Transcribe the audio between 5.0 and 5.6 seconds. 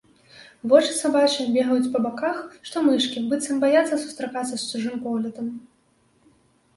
поглядам.